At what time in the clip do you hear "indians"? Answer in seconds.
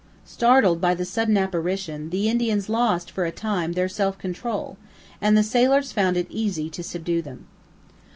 2.27-2.69